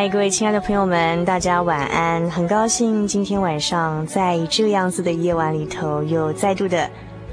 [0.00, 2.30] 嗨，各位亲爱的朋友们，大家晚安！
[2.30, 6.88] 很高兴今天晚上在这样子的夜晚里头，又再度的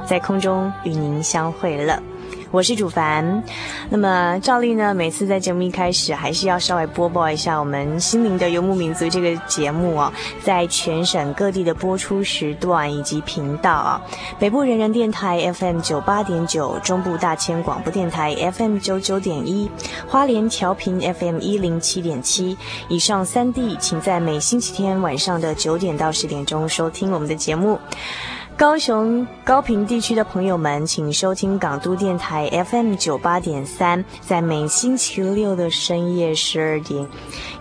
[0.06, 2.04] 在空中与您相会了。
[2.50, 3.44] 我是主凡，
[3.90, 14.02] 那么照例呢，每次在节目一开始，还是要稍微播报一下我们心灵的游牧民族这个节目哦，在全省各地的播出时段以及频道啊，
[14.40, 19.70] 北部人人电台 FM 九八点九，中部大千广播电台 FM 九九点一，
[20.08, 22.58] 花莲调频 FM 一零七点七，
[22.88, 27.78] 以上三地，请在每星期天晚上的九点到十点钟收听我们的节目。
[28.58, 37.08] 高雄高屏地区的朋友们，请收听港都电台 FM 九八点三，在每星期六的深夜十二点，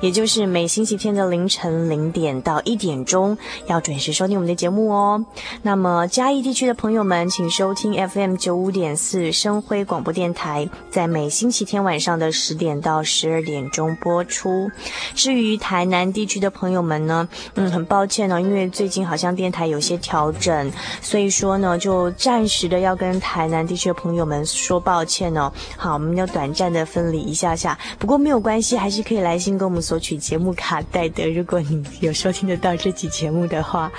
[0.01, 3.37] 也就是每星期天的凌晨零点到一点钟，
[3.67, 5.23] 要准时收听我们的节目哦。
[5.61, 14.71] 那么嘉义地区的朋友们，请收听 FM 九五点四生辉广播电台，在每星期天晚上的十点到十二点钟播出。
[15.15, 20.73] 至于台南地区的朋友们呢，嗯，很抱歉哦，因为最近好像电台有些调整。
[21.01, 25.53] 所以说呢，就暂时的要跟台南地区的朋友们说抱歉哦。
[25.77, 31.29] 好，我们要短暂的分离一下下，不过没有关系，还是可以来信跟我们索取节目卡带的。
[31.31, 33.91] 如果你有收听得到这期节目的话，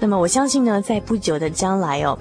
[0.00, 2.18] 那么我相信呢，在不久的将来哦，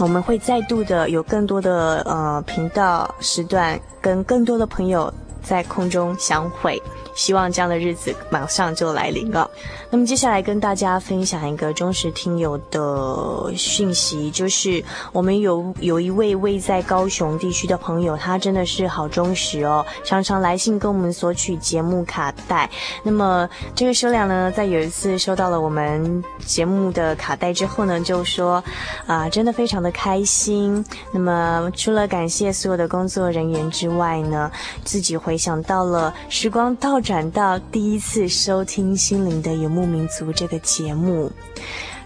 [0.00, 6.80] 我们会再度的有更多的呃频道时段，跟更多的朋友在空中相会。
[7.18, 9.50] 希望这样的日子马上就来临了。
[9.90, 22.70] 那么接下来跟大家分享一个忠实听友的讯息，就是我们有有一位位在高雄地区的朋友，他真的是好忠实哦，常常来信跟我们索取节目卡带。
[23.02, 28.62] 那么这个收量呢，在有一次收到了我们节目的卡带之后呢，就说
[29.08, 30.84] 啊，真的非常的开心。
[31.12, 34.48] 那么除了感谢所有的工作人员之外呢，
[34.84, 41.32] 自己回想到了时光倒转到第一次收听《心灵的游牧民族》这个节目，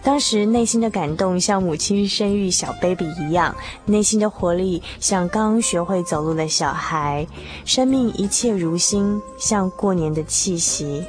[0.01, 3.53] 当时内心的感动像母亲生育小 baby 一样，
[3.85, 7.27] 内心的活力像刚学会走路的小孩，
[7.65, 11.03] 生命一切如新，像过年的气息。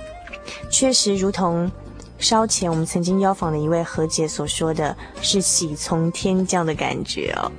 [0.71, 1.71] 确实，如同
[2.17, 7.51] 稍前我们曾经邀访的一位何姐所说的是喜从天降的感觉哦。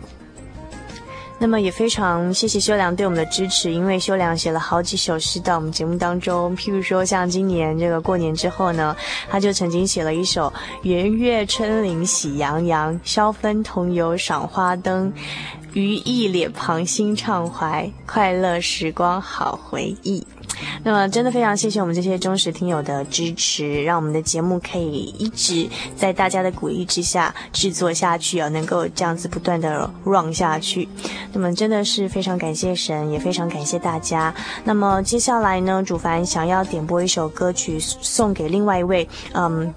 [1.39, 8.97] 那么也非常谢谢修良对我们的支持，因为修良写了好几首诗到我们节目当中，譬如说像今年这个过年之后呢，
[9.28, 10.51] 他就曾经写了一首
[10.83, 15.13] “圆月春林喜洋洋，消分同游赏花灯，
[15.75, 20.27] 余忆脸庞心畅怀，快乐时光好回忆。”
[20.83, 30.89] 那么，真的非常谢谢我们这些忠实听友的支持，让我们的节目可以一直在大家的鼓励之下制作下去啊，能够这样子不断的 run 下去。
[31.33, 34.34] 那么，真的是非常感谢神，也非常感谢大家。
[34.65, 39.72] 那么，接下来呢，主凡想要点播一首歌曲送给另外一位，嗯。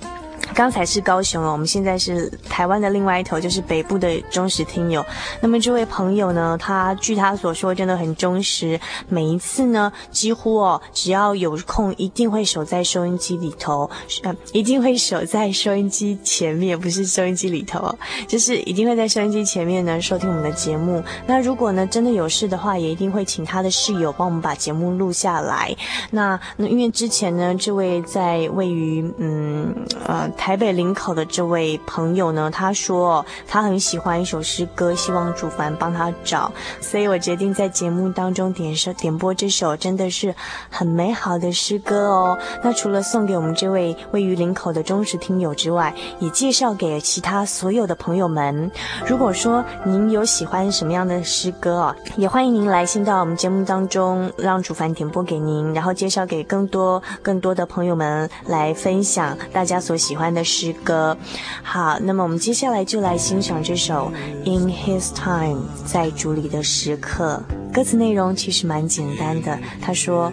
[0.53, 5.05] 刚才是高雄哦，我们现在是台湾的另外一头，就是北部的忠实听友。
[5.39, 8.79] 那么这位朋友呢，他据他所说，真的很忠实。
[9.07, 13.89] 每一次呢，几乎哦，只要有空，一定会守在收音机里头，
[14.23, 17.94] 呃，一定会守在收音机前面，不是收音机里头，
[18.27, 21.03] 就是一定会在收音机前面呢收听我们的节目。
[21.27, 25.75] 那如果呢真的有事的话，也一定会请他的室友帮我们把节目录下来。
[26.09, 30.27] 那那因为之前呢，这位在位于嗯呃。
[30.38, 36.50] 台北林口的这位朋友呢，他说他很喜欢一首诗歌，希望主凡帮他找，
[36.80, 40.34] 所以我决定在节目当中点首点播这首真的是
[40.69, 42.38] 很美好的诗歌哦。
[42.63, 48.72] 那除了送给我们这位位于林口的忠实听友之外，也介绍给其他所有的朋友们。
[49.06, 60.47] 如果说您有喜欢什么样的诗歌哦，也欢迎您来信到我们节目当中，让主凡点播给您，然后介绍给更多更多的朋友们来分享大家所喜欢的。
[60.47, 61.18] 诗歌，
[61.62, 64.09] 好，那么我们接下来就来欣赏这首
[64.50, 67.44] 《In His Time》在主里的时刻。
[67.74, 70.31] 歌词内容其实蛮简单的，他说：“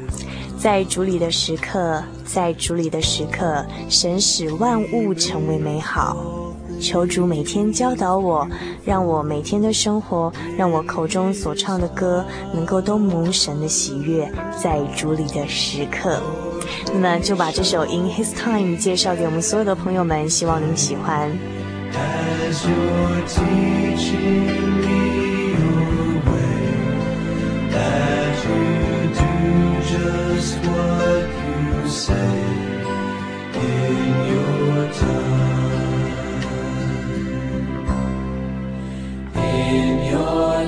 [0.56, 6.16] 在主里的时刻，在主里的时刻，神使万物成为美好。
[6.80, 8.48] 求主每天教导我，
[8.84, 12.24] 让我每天的生活，让我口中所唱的歌，
[12.54, 14.32] 能够都蒙神的喜悦。
[14.62, 16.20] 在主里的时刻。”
[17.00, 21.30] 那就把这首《In His Time》介绍给我们所有的朋友们，希望您喜欢。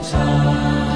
[0.07, 0.96] 生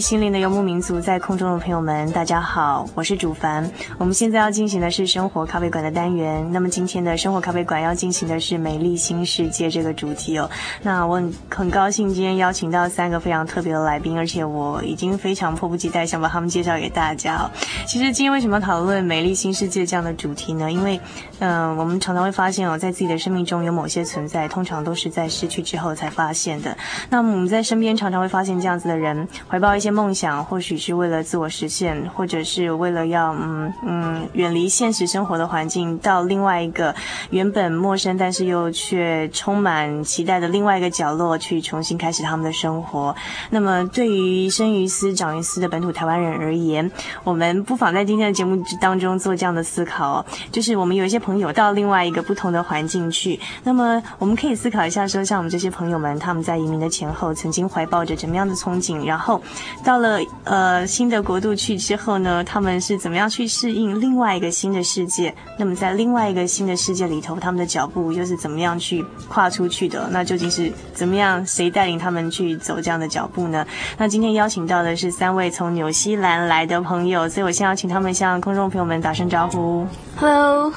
[0.00, 3.68] 心灵的游牧民族，在空中的朋友们，大家好，我是主凡。
[3.96, 6.46] 我们现在要进行的是生活咖啡馆的单元。
[6.52, 10.48] 那么今天的生活咖啡馆要进行的是美丽新世界这个主题哦。
[10.82, 17.50] 那我很很高兴今天邀请到三个非常特别的来宾，而且我已经非常迫不及待想把他们介绍给大家哦。
[17.86, 20.70] 其实今天为什么讨论美丽新世界这样的主题呢？
[20.70, 21.00] 因为，
[21.38, 26.76] 嗯、我们常常会发现哦，在自己的生命中有某些存在，通常都是在失去之后才发现的。
[27.08, 29.78] 那么我们在身边常常会发现这样子的人，怀抱。
[29.78, 36.94] 一些梦想，或许是为了自我实现，或者是为了要嗯嗯远离现实生活的环境，到另外一个
[37.30, 43.14] 原本陌生但是又却充满期待的另外一个角落去重新开始他们的生活。
[43.50, 46.90] 那么，对于生于斯长于斯的本土台湾人而言，
[47.24, 59.40] 我们不妨在今天的节目当中做这样的思考，就是我们有一些朋友到另外一个不同的环境去，那么我们可以思考一下说，像我们这些朋友们，他们在移民的前后曾经怀抱着怎么样的憧憬，然后。
[59.84, 65.34] 到了呃新的国度去之后呢，他们是怎么样去适应另外一个新的世界？
[65.58, 70.08] 那么在另外一个新的世界里头，他们的脚步又是怎么样去跨出去的？
[70.10, 71.44] 那究竟是怎么样？
[71.46, 73.66] 谁带领他们去走这样的脚步呢？
[73.96, 79.86] 那今天邀请到的是三位从纽西兰来的朋友，所以我先要请他们向空中朋友们打声招呼。
[80.16, 80.72] Hello，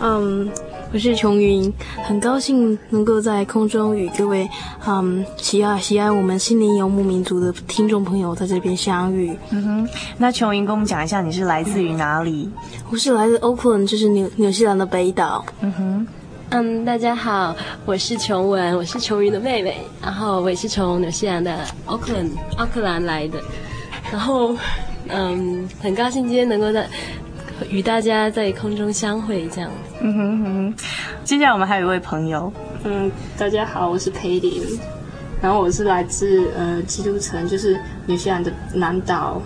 [0.00, 0.50] 嗯、
[0.92, 1.72] 我是琼云，
[2.04, 4.46] 很高兴能够在空中与各位
[4.86, 9.34] 嗯喜爱喜爱我们心灵游牧民族的听众朋友在这边相遇。
[9.48, 12.50] 嗯哼，那琼云跟我们讲一下，你是来自于哪里？
[12.90, 15.42] 我是来自 Auckland，就是纽纽西兰的北岛。
[15.62, 16.06] 嗯哼，
[16.50, 17.56] 嗯，大家好，
[17.86, 23.40] 我是琼文，我是琼云的妹妹，然后我也是从纽西兰的 Auckland 奥克兰来的，
[24.12, 24.54] 然后
[25.08, 26.86] 嗯，很高兴今天能够在。
[27.68, 29.70] 与大家在空中相会，这样。
[30.00, 30.74] 嗯哼哼。
[31.24, 32.52] 接下来我们还有一位朋友，
[32.84, 34.62] 嗯，大家好，我是裴林，
[35.40, 39.40] 然后我是来自呃基督城，就是纽西兰的南岛。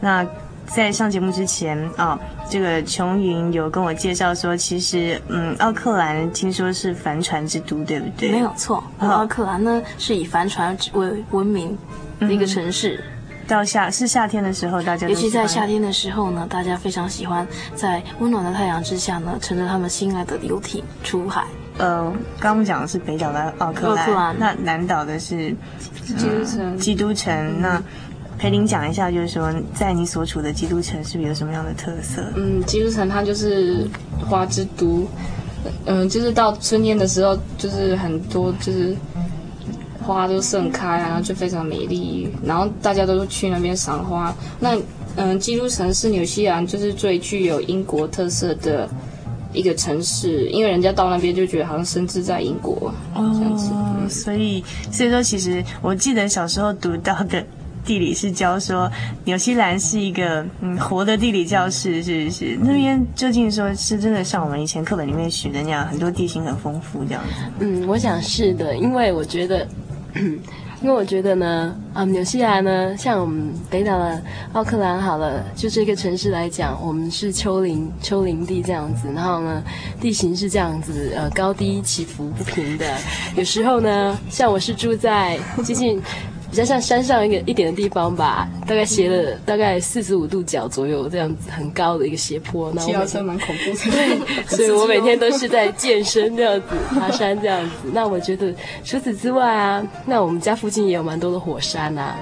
[0.00, 0.26] 那
[0.66, 8.30] 在上节目之前啊、哦，这个琼云有跟我介绍说，其实嗯，奥克兰听说是帆船之都，对不对？
[8.30, 11.76] 没有错，奥克兰呢是以帆船为闻名
[12.20, 12.96] 的一个城市。
[12.96, 13.19] 嗯
[13.50, 21.44] 到夏是夏天的时候，大家尤其在夏天的时候呢，大家非常喜欢在温暖的太阳之下呢，乘着他们心爱的游艇出海。
[21.78, 22.04] 呃，
[22.38, 25.52] 刚刚我们讲的是北岛的奥克兰，那南岛的是
[26.06, 26.78] 基督城。
[26.78, 27.34] 基督城。
[27.34, 27.82] 嗯、那
[28.38, 32.22] 裴林讲一下，就是说在你所处的基督城是不是有什么样的特色？
[32.36, 33.84] 嗯，基督城它就是
[34.28, 35.04] 花之都，
[35.86, 38.96] 嗯，就是到春天的时候，就是很多就是。
[40.12, 44.34] 花都盛开啊，然后就非常美丽，然后大家都去那边赏花。
[44.58, 44.76] 那
[45.16, 48.88] 嗯，基督城是纽西兰就是最具有英国特色的
[49.52, 53.70] 一个城市，因为人家到那边就觉得好像身置在英国这样子。
[53.72, 54.62] 哦，所以
[54.92, 57.44] 所以说，其实我记得小时候读到的
[57.84, 58.88] 地理是教说，
[59.24, 62.56] 纽西兰是一个嗯活的地理教室，是不是？
[62.62, 67.34] 那边究竟说是真的像我们以前课本里面学的那样，很多地形很丰富这样子？
[67.58, 69.66] 嗯，我想是的，因为我觉得。
[70.82, 74.22] 因为我觉得呢，啊，纽西兰呢，像我们北岛的
[74.54, 79.62] 奥克兰好了，就这个城市来讲，我们是丘陵丘陵地这样子，然后呢，
[80.00, 82.86] 地形是这样子，呃，高低起伏不平的。
[83.36, 86.00] 有时候呢，像我是住在接近。
[86.50, 92.72] 比较像山上一个一点的地方吧，大概斜了大概四十五度角左右，这样子很高的一个斜坡。
[92.78, 93.90] 骑车蛮恐怖的。
[93.90, 97.90] 对， 所以我每天都是在健身这样子， 爬山这样子。
[97.92, 98.52] 那我觉得
[98.82, 102.16] 除此之外啊，那我们家附近也有蛮多的火山啊。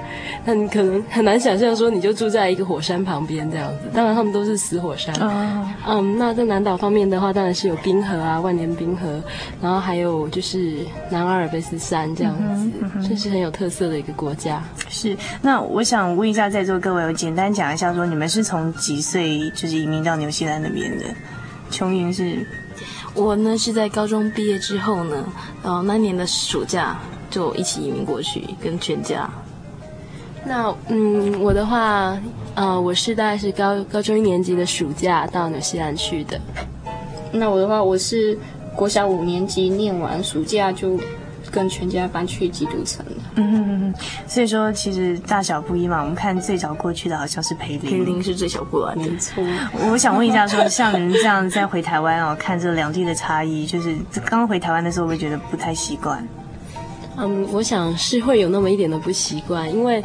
[0.45, 3.89] 那你可能很难想象说你就住在一个火山旁边这样子。
[3.93, 5.11] 当然他们都是死火山。
[5.19, 5.67] 嗯。
[5.87, 9.07] 嗯，那在南岛方面的话，当然是有冰河啊，万年冰河，
[9.59, 10.77] 然后还有就是
[11.09, 12.69] 南阿尔卑斯山这样子，
[13.07, 14.13] 这、嗯、是很有特色的一个。
[14.19, 21.05] 国家是，那我想问一下在座各位，我简单讲一下，说你们是从几岁就是移民到纽西兰那边的？
[21.71, 22.45] 琼云是，
[23.13, 25.25] 我呢是在高中毕业之后呢，
[25.63, 26.99] 然后那年的暑假
[27.29, 29.29] 就一起移民过去，跟全家。
[30.43, 32.19] 那嗯，我的话，
[32.55, 36.37] 呃，我是大概是高高中一年级的暑假到纽西兰去的。
[37.31, 38.37] 那我的话，我是
[38.75, 40.99] 国小五年级念完暑假就。
[41.51, 43.05] 跟全家搬去基督城。
[43.35, 43.93] 嗯嗯嗯，
[44.27, 46.01] 所以说其实大小不一嘛。
[46.01, 49.43] 我们看最早过去的好像是培林，培林是最小过来的，没错。
[49.89, 56.27] 我想问一下说，像您这样再回台湾哦，看这两地的差异，就是刚回台湾的时候，会觉得不太习惯。
[57.19, 60.03] 嗯，我想是会有那么一点的不习惯，因为。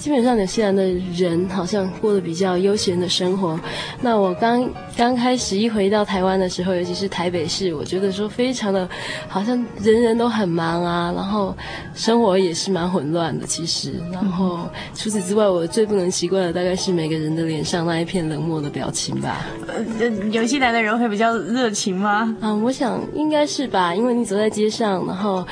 [0.00, 0.82] 基本上纽西兰的
[1.14, 3.60] 人好像过得比较悠闲的生活。
[4.00, 8.88] 那我刚刚开始一回到台湾的时候，尤其是台北市，我觉得说非常的，
[9.28, 11.54] 好像人人都很忙啊，然后
[11.92, 13.46] 生活也是蛮混乱的。
[13.46, 14.60] 其实，然后
[14.94, 19.44] 除此之外，我最不能习惯的大概是每个人的脸上那一片冷漠的表情吧。
[19.66, 22.34] 呃，纽西兰的人会比较热情吗？
[22.40, 25.46] 嗯，我想应该是吧，因为你走在街上，然后。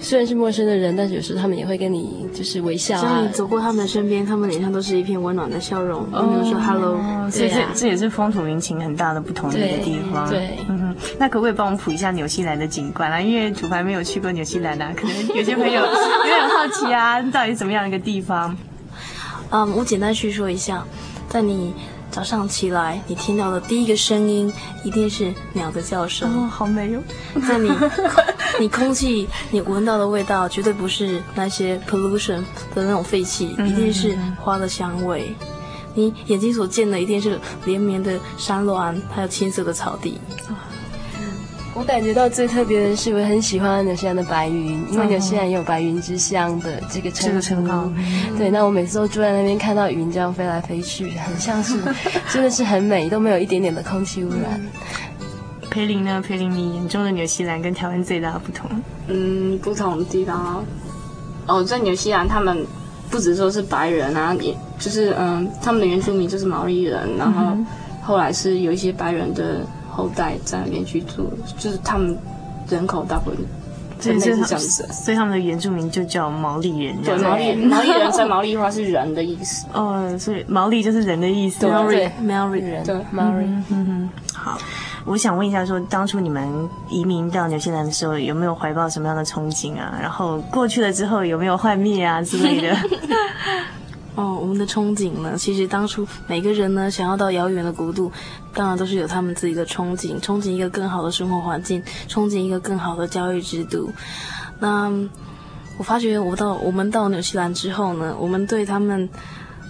[0.00, 3.20] 虽然是陌生的人，但是有时候他们也会跟你就是微笑啊。
[3.22, 6.98] 你走过他们的身边，他们脸上都是一片温暖的笑容，比如说 “hello”。
[7.30, 10.28] 所以这这也是风土民情很大的不同的一个地方。
[10.28, 10.96] 对，嗯哼。
[11.18, 13.20] 那可不可以帮我们普一下纽西兰的景观啊？
[13.20, 18.56] 因为主凡没有去过纽西兰啊，可能有些朋友 有点好奇啊，到底怎么样一个地方？
[19.50, 20.84] 嗯，我简单叙说一下，
[21.28, 21.74] 在你。
[22.18, 26.28] 早上起来，你听到的第一个声音一定是鸟的叫声。
[26.28, 27.00] 哦，好美哟！
[27.46, 27.70] 在你，
[28.58, 32.42] 你空气，你闻到的味道绝对不是那些 pollution
[32.74, 35.32] 的那种废气，一定是花的香味。
[35.94, 40.18] 你眼睛所见的一定是连绵的山峦，还有青色的草地。
[41.74, 47.88] 我感觉到最特别的是，我很喜欢纽西兰的白云，因为纽西兰也有“白云之乡”的这个称称号。
[48.36, 51.80] 对，那我每次都住在那边，看到云这样飞来飞去，很像是，
[52.32, 54.60] 真的是很美，都没有一点点的空气污染。
[55.70, 56.20] 培林呢？
[56.20, 58.68] 培林，你眼中的纽西兰跟台湾最大的不同？
[59.06, 60.64] 嗯，不同的地方
[61.46, 62.66] 哦，在纽西兰，他们
[63.08, 67.56] 不只说是白人啊，也就是嗯，他们的原住民就是毛利人，然后
[68.02, 69.60] 后来是有一些白人的。
[69.98, 71.28] 后代在那边去住，
[71.58, 72.16] 就是他们
[72.68, 73.38] 人口大部分
[74.00, 76.96] 是这样子，所以他们的原住民就叫毛利人。
[77.02, 79.66] 对，毛利毛利人在毛利话是人的意思。
[79.74, 81.58] 哦，所以毛利就是人的意思。
[81.58, 82.84] 对，毛利毛利人。
[82.84, 83.44] 对，毛利。
[83.44, 84.56] 嗯哼，好。
[85.04, 86.48] 我想问一下说，说当初你们
[86.88, 89.98] 移民到纽西兰的时候，有没有怀抱什么样的憧憬啊？
[90.00, 92.76] 然后过去了之后，有没有幻灭啊之类的？
[94.18, 95.36] 哦，我们的憧憬呢？
[95.38, 98.10] 其实当初每个人呢，想要到遥远的国度，
[98.52, 103.92] 当然都是有他们自己的憧憬，憧憬一个更好的生活环境，憧憬一个更好的教育制度。
[104.58, 104.92] 那
[105.76, 109.08] 我发觉，我到我们到纽西兰之后呢，我们对他们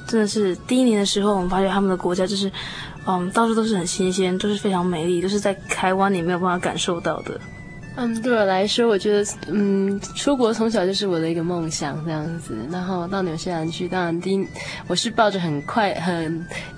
[0.06, 2.50] 真的是第一年的时候，我们发觉他们的国家就是。
[3.10, 7.40] 嗯，到处都是很新鲜，都是非常美丽，都是在台湾你没有办法感受到的。
[8.00, 12.54] 嗯，对我来说，我觉得，嗯，出国从小就是我的一个梦想，这样子。
[12.70, 14.46] 然后到纽西兰去，当然第一，
[14.86, 16.24] 我是抱着很快、很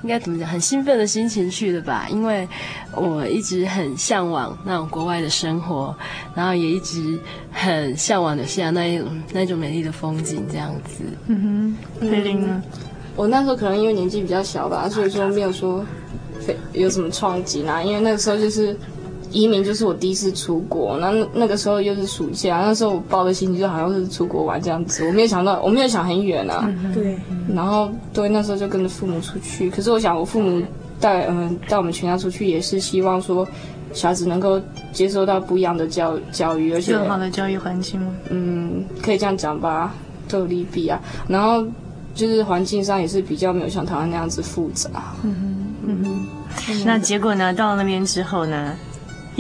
[0.03, 2.49] 应该怎么讲，很兴奋的心情去的吧，因为
[2.95, 5.95] 我一直很向往那种国外的生活，
[6.35, 7.21] 然后也一直
[7.53, 11.05] 很向往纽西兰那一种那种美丽的风景，这样子。
[11.27, 12.62] 嗯哼，菲伶呢？
[13.15, 15.85] 我那时候可能因为年纪比较小吧，所以说没有说。
[16.73, 17.83] 有什么创举啦？
[17.83, 18.75] 因为那个时候就是
[19.31, 20.99] 移民，就是我第一次出国。
[20.99, 25.07] 那那个时候又是暑假，那时候我抱的心情就好像是出国玩这样子。
[25.07, 26.69] 我没有想到，我没有想很远啊。
[26.93, 27.17] 对。
[27.55, 29.71] 然后对，那时候就跟着父母出去。
[29.71, 30.63] 可是我想，我父母
[31.01, 33.47] 带嗯带我们全家出去，也是希望说
[33.93, 34.61] 小孩子能够
[34.93, 38.13] 接受到不一样的教教育，而且更好的教育环境吗？
[38.31, 39.95] 嗯，可以这样讲吧，
[40.29, 41.01] 都有利弊啊。
[41.29, 41.65] 然后
[42.15, 44.91] 就是环境上也是比较没有像台湾那样子复杂。
[45.23, 46.27] 嗯哼，嗯哼。
[46.85, 47.55] 那结果呢？
[47.55, 48.77] 到了那边之后呢？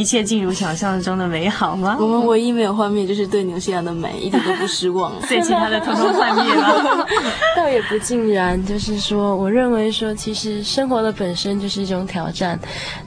[0.00, 1.98] 一切尽如想象中的美好吗？
[2.00, 5.12] 我们唯一没有幻灭，就是对纽西兰的美一点都不失望。
[5.28, 7.06] 所以其他的统统幻灭了。
[7.54, 12.58] 倒也不尽然，就是说，我认为说，其实生活的本身就是一种挑战。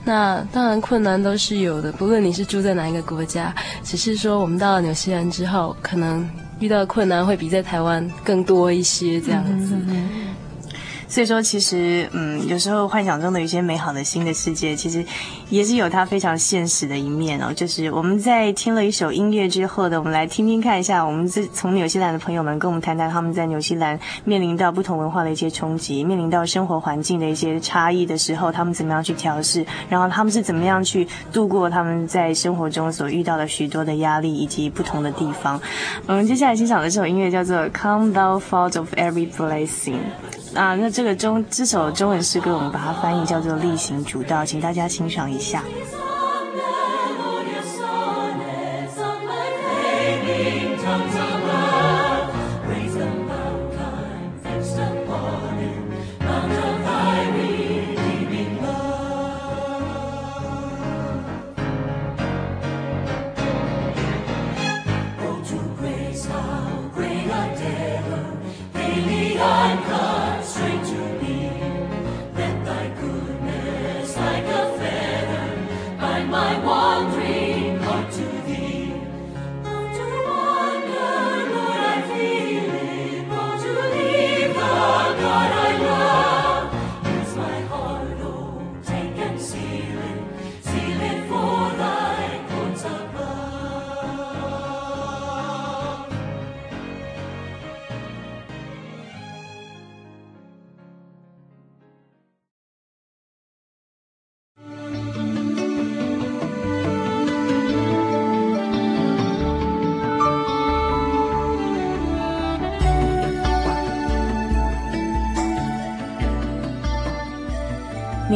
[0.04, 6.24] 那当然困难都是有的，不论你是住在哪一个国家，只是说我们到了纽西兰之后，可能
[6.60, 9.74] 遇到的困难会比在台湾更多一些，这样子。
[9.74, 10.08] 嗯嗯
[11.14, 15.06] 所以说，其实，嗯，有时候幻想中的一些美好的新的世界，其实
[15.48, 17.52] 也是有它非常现实的一面哦。
[17.54, 35.60] 就是我们在听了一首音乐之后的，我们来听听看一下，我们这从纽西兰的朋友们跟我们谈谈他们在纽西兰面临到不同文化的一些冲击，面临到生活环境的一些差异的时候，他们怎么样去调试，然后他们是怎么样去度过他们在生活中所遇到的许多的压力以及不同的地方。
[36.08, 39.92] 我们接下来欣赏的这首音乐叫做《Come Thou Fount of Every Blessing》。
[40.54, 45.62] 啊，那这个中这首中文诗歌，我们把它翻译叫做“力行主道”，请大家欣赏一下。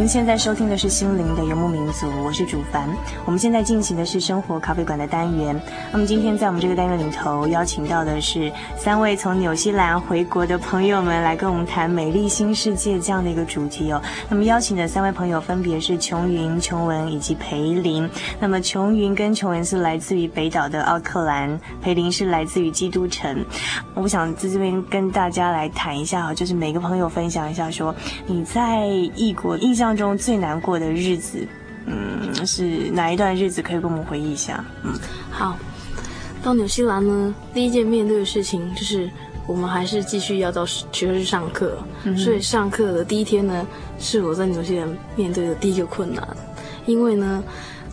[0.09, 2.89] 现在收听的是心灵的游牧民族，我是主凡。
[3.27, 5.61] 我们现在进行的是生活咖啡馆的单元。
[5.93, 14.01] 那么今天在我们这个单元里头，邀请到的是三位从纽西兰回国的朋友们，来跟我们谈美丽新世界这样的一个主题哦。
[14.31, 18.09] 那么邀请的三位朋友分别是琼云、琼文以及培林。
[18.41, 23.45] 那么琼云跟琼文是来自于北岛的奥克兰，培林是来自于基督城。
[23.93, 27.95] 我想在这边跟大家来谈一下哈，就是每个朋友分享一下说
[28.27, 29.98] 你在异国印象。
[29.99, 31.45] 当中最难过的日子，
[31.87, 33.61] 嗯，是哪一段日子？
[33.61, 34.65] 可以跟我们回忆一下。
[34.85, 34.95] 嗯，
[35.29, 35.59] 好，
[36.41, 39.11] 到纽西兰呢，第一件面对的事情就是
[39.45, 43.67] 我们还是继续要到学校去上课，嗯、所以上课的第一天呢，
[43.99, 46.25] 是我在纽西兰面对的第一个困难，
[46.87, 47.43] 因为呢，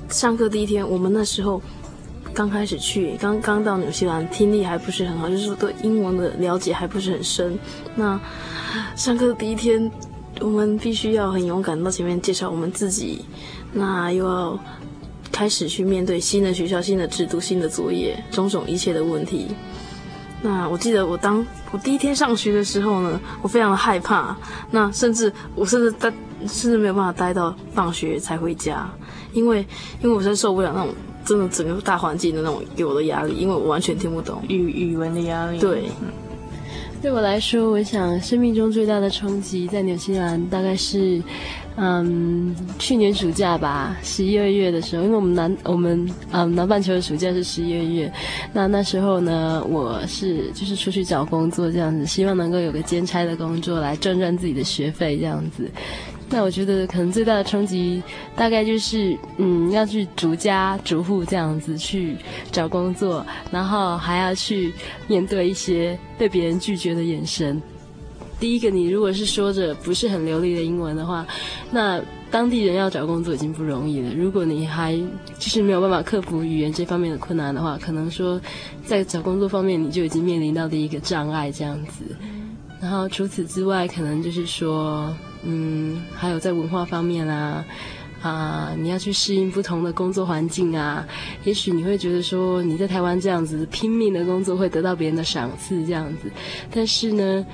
[0.09, 1.59] 上课第一天，我们那时候
[2.35, 7.57] 刚开始去，刚刚到纽西兰，听力还不是很好，就是说对英文的了解还不是很深。
[7.95, 8.19] 那
[8.95, 9.91] 上课的第一天。
[10.41, 13.25] 我们必须要很勇敢到前面介绍我们自己，
[13.73, 14.59] 那又要
[15.31, 19.47] 开始去面对新的学校、新的制度、新的作业，种种一切的问题。
[20.41, 24.37] 那我记得我当我第一天上学的时候呢，我非常的害怕。
[24.69, 28.87] 那甚至我甚至待甚至没有办法待到放学才回家，
[29.33, 29.65] 因为
[30.03, 30.93] 因为我真受不了那种
[31.25, 35.57] 真的整个大环境的那种给我的压力，因为我完全听不懂语语文的压力。
[35.57, 35.85] 对，
[37.01, 41.21] 对我来说，我想生命中最大的冲击在纽西兰大概是。
[41.77, 48.09] 嗯，去年暑假吧，十一二月的时候，因为我们南我们嗯南半球的暑假是十一二月，
[48.53, 55.69] 那那时候呢，我是就是出去找工作这样子，希望能够有个兼差的工作来赚赚自己的学费这样子。
[56.29, 58.01] 那我觉得可能最大的冲击
[58.35, 62.17] 大概就是嗯要去逐家逐户这样子去
[62.51, 64.73] 找工作，然后还要去
[65.07, 67.61] 面对一些被别人拒绝的眼神。
[68.37, 71.25] 第一个，你如果是说着不是很流利的英文的话，
[71.71, 74.13] 那当地人要找工作已经不容易了。
[74.13, 74.93] 如果你还
[75.39, 78.41] 就是没有办法克服语言这方面的困难的话，可能说
[78.83, 82.03] 在找工作方面你就已经面临到第一个障碍这样子。
[82.81, 87.65] 然后除此之外，可能就是说，嗯，还有在文化方面啊，
[88.21, 91.07] 啊，你要去适应不同的工作环境啊。
[91.43, 96.29] 也许你会觉得说你在台湾这样子拼命的工作会得到别人的赏赐这样子，
[96.73, 97.45] 但是呢。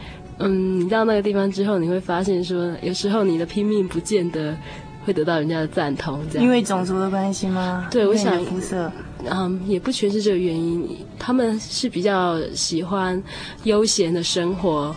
[0.44, 4.58] 嗯，你到那个地方之后，你会发现说，有时候你的拼命不见得
[5.06, 6.44] 会得到人家的赞同，这样。
[6.44, 7.88] 因为种族的关系吗？
[7.92, 8.92] 对，我想肤色，
[9.30, 10.98] 嗯，也不全是这个原因。
[11.20, 13.22] 他们是比较喜欢
[13.66, 14.96] 悠闲的生活，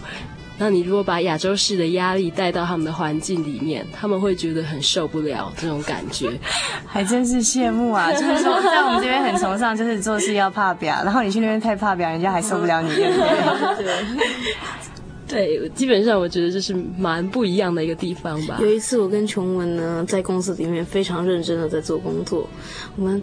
[0.56, 6.30] 那你如果把亚洲式的压力带到他们的环境里面，他们会觉得很受不了这种感觉。
[6.86, 8.10] 还真是羡慕啊！
[8.14, 13.84] 就是说，在我们这边很崇尚，就是做事要怕表，然后你去那边太怕表，人家还受不了你，对不对？
[13.84, 15.58] 对。
[15.58, 18.58] 对，基本上我觉得这是蛮不一样的一个地方吧。
[18.60, 22.46] 有一次，我跟琼文呢在公司里面非常认真的在做工作，
[22.94, 23.20] 我们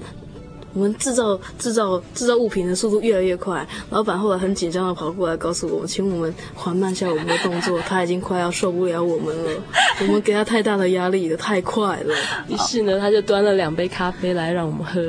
[0.73, 3.67] 我们制造制造制造物品的速度越来越快。
[3.89, 9.51] 老板后来很紧张的跑过来告诉我们，请我们缓慢下我们的动作，他已经快要受不了我们了，
[10.01, 12.15] 我们给他太大的压力了，太快了。
[12.47, 15.01] 于是呢，他就端了两杯咖啡来让我们喝。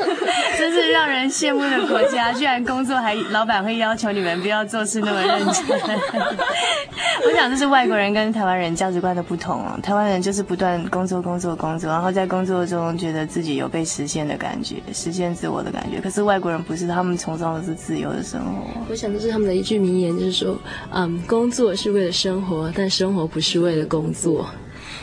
[0.58, 5.64] 真是让人羡慕的国家，居然工作还老板会要求你们不要做事那么认真。
[7.26, 9.78] 我想这是外国人跟台湾人价值观的不同哦。
[9.82, 16.00] 台湾人就是不断工作、工作、工作，然后在工作中觉得自己有被实现的感觉，实现自我的感觉。
[16.00, 18.80] 可是外国人不是，他们崇尚的是自由的生活。
[18.88, 20.56] 我想这是他们的一句名言，就是说，
[20.92, 24.48] 嗯，工作是为了生活，但生活不是为了工作。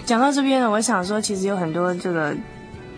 [0.05, 2.35] 讲到这边呢，我想说，其实有很多这个。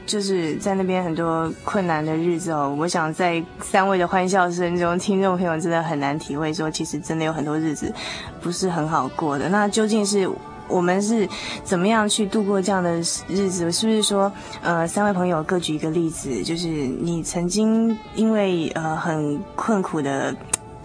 [0.10, 7.94] 就是在那边很多困难的日子哦，我想在三位的欢笑声中，听众朋友真的很难体会说，其实真的有很多日子
[8.42, 9.48] 不是很好过的。
[9.50, 10.28] 那究竟是
[10.68, 11.30] 我们是
[11.64, 12.92] 怎么样去度过这样的
[13.28, 13.72] 日子？
[13.72, 14.32] 是不是说，
[14.64, 20.36] 呃，三位朋友各举一个例子，就是你曾经因为呃很困苦的。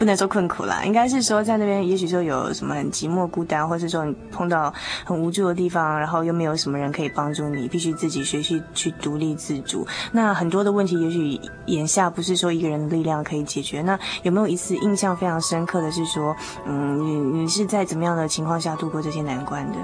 [0.05, 4.71] 不能说困苦啦，应该是说在那边，也许说有什么很寂寞孤单，或是说你碰到
[5.03, 9.87] 很无助的地方，然后又没有什么人可以帮助你，必须自己学习去独立自主。
[10.13, 13.81] 那很多的问题，也许眼下不是说一个人的力量可以解决。
[13.81, 16.37] 那有没有一次印象非常深刻的是说，
[16.67, 19.79] 嗯，你你是在怎么样的情况下度过这些难关的？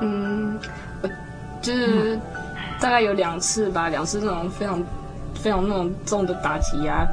[0.00, 0.60] 嗯，
[1.60, 2.16] 就是
[2.80, 4.80] 大概有两次吧，两次那种非常
[5.34, 7.04] 非常那种重的打击啊。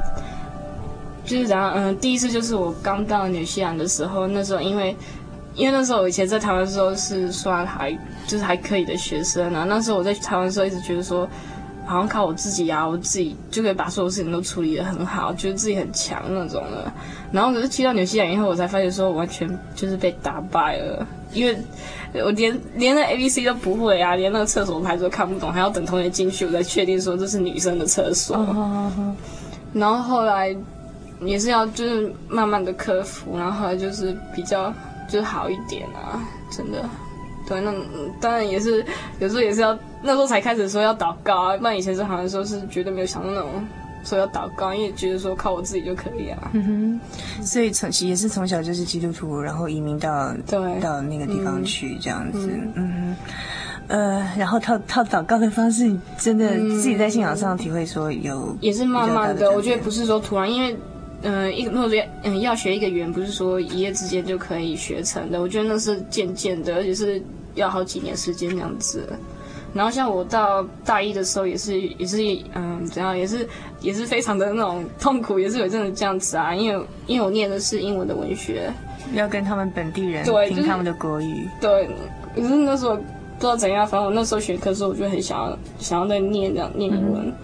[1.24, 4.94] 就是然后，嗯，第一次就是我刚到纽西兰的时候，那时候因为，
[5.54, 7.90] 因为那时候我以前在台湾的时候是算还
[8.26, 9.64] 就是还可以的学生啊。
[9.66, 11.26] 那时候我在台湾的时候一直觉得说，
[11.86, 16.92] 好像靠我自己啊，我自己就可以把所有事情都处理得很好，觉得自己很强那种的。
[17.32, 21.56] 然后可是去到纽西兰以后，我才发现说，我完全就是被打败了，因为
[22.22, 28.36] 我连连那 A B C 都不会啊，连那个厕所牌子都看不懂，还要等同学进去我才确定说这是女生的厕所。
[28.36, 29.16] Oh, oh, oh.
[29.72, 30.54] 然后后来。
[31.20, 34.72] 也是要就是慢慢的克服，然后后来就是比较
[35.08, 36.84] 就是好一点啊，真的，
[37.48, 37.72] 对，那
[38.20, 38.84] 当然也是
[39.20, 43.50] 有时候也是要那时候才开始说要祷告啊，不然以前是好像说是绝对没有想到那种
[44.02, 46.50] 说要祷告，因为觉得说靠我自己就可以啊。
[46.52, 47.00] 嗯
[47.38, 53.16] 哼，所以从也是从小就是基督徒，然后移民到对到那个地方去这样子，嗯，嗯哼，
[53.88, 60.76] 呃，然后靠靠祷告的方式，真的自己在信仰上体会说有也是慢慢的，我觉得不是说突然因为。
[61.24, 65.40] 嗯，一个或者嗯，要学一个语言，不是说一夜之间就可以学成的。
[65.40, 67.20] 我觉得那是渐渐的，而且是
[67.54, 69.08] 要好几年时间这样子。
[69.72, 72.18] 然后像我到大一的时候，也是也是
[72.54, 73.48] 嗯，怎样，也是
[73.80, 76.54] 也是非常的那种痛苦，也是有真的这样子啊。
[76.54, 78.72] 因为因为我念的是英文的文学，
[79.14, 81.88] 要跟他们本地人对听他们的国语，对。
[82.36, 87.34] 可是那时候不知道怎样，反正我那时候学科时候，我就很想要想要再念这样念英文，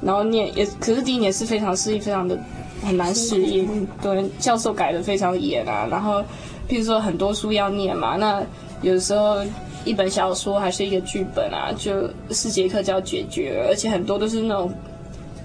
[0.00, 2.38] 然后念也，可是第一年是非常适应，非常的
[2.86, 6.20] 很难适应，对，教授改的非常严啊，然后
[6.68, 8.42] 譬如说很多书要念嘛，那
[8.82, 9.38] 有的时候
[9.84, 14.72] 一本小说还是一个剧本啊，就四节课就要解决，而且很多都是那种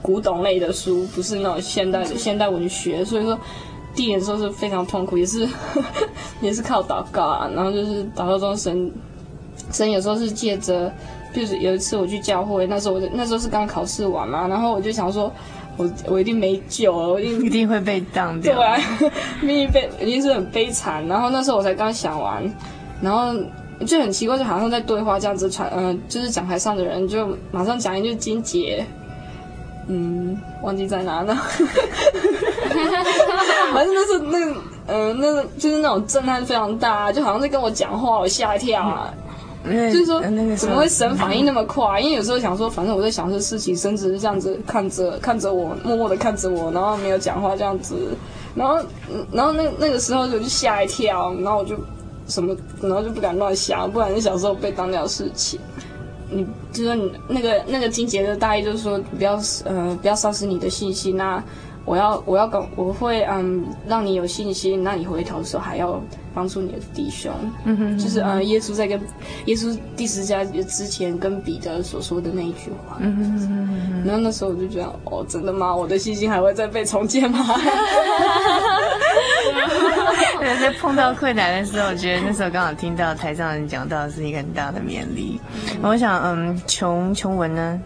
[0.02, 3.38] 古董类的书，不是那种现代的现代文学，所以说。
[3.94, 6.08] 第一时候是非常痛苦，也是呵呵
[6.40, 8.90] 也是靠祷告啊，然后就是祷告中神
[9.70, 10.90] 神有时候是借着，
[11.34, 15.30] 就是有一次我去教会，那时候我就那时候是刚考试完嘛，然后我就想说，
[15.78, 18.78] 我我一定没救了，我一定一定会被当掉，对啊，
[19.42, 21.08] 命运被一定是很悲惨。
[21.08, 22.44] 然后那时候我才刚想完，
[23.02, 23.34] 然后
[23.86, 28.86] 就很奇怪，就好像在对话这样子传，嗯、呃，就是讲台上的人就马上讲一句金姐。
[29.88, 31.36] 嗯，忘记在哪了。
[33.74, 34.54] 反正就是那个，
[34.88, 39.12] 嗯、呃，那个就是那种震撼非常大，就好像在跟我讲话，我吓一跳啊。
[39.64, 40.22] 嗯、就是说，
[40.56, 42.00] 怎么会神反应那么快？
[42.00, 47.96] 因为有时候想说，反正我在想这事情，神只是这样子看着看着我，默默的看着我，然后没有讲话这样子。
[48.56, 48.84] 然后，
[49.32, 51.76] 然后那那个时候我就吓一跳，然后我就
[52.28, 55.60] 什么，然后就不敢乱想，不然是小时候被当掉事情。
[56.34, 61.44] 你就是说你那个那个金杰的大意就是说不要呃不要丧失你的信心那、啊、
[61.86, 66.00] 我要我要搞我会嗯让你有信心，那你回头的时候还要
[66.34, 67.32] 帮助你的弟兄，
[67.66, 69.00] 嗯哼，就是呃耶稣在跟
[69.46, 75.76] 耶稣第十家之前跟彼得所说的那一句话，嗯哼，嗯哼，然后那时候我就觉得哦真的吗？
[75.76, 77.40] 我的信心还会再被重建吗？
[80.40, 85.40] 对，在碰到困难的时候，我觉得那时候刚好听到台上人讲到的是一个很大的勉励。
[85.68, 87.80] 嗯、我想，嗯，琼琼文呢？